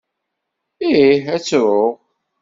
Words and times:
Ih, 0.91 1.19
ad 1.35 1.41
ttruɣ. 1.41 1.87